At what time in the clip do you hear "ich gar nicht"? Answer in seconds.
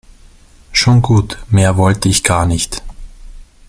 2.09-2.81